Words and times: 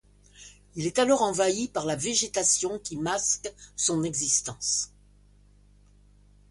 Il 0.73 0.87
est 0.87 0.97
alors 0.97 1.21
envahi 1.21 1.67
par 1.67 1.85
la 1.85 1.95
végétation 1.95 2.79
qui 2.79 2.97
masque 2.97 3.53
son 3.75 4.01
existence. 4.03 4.89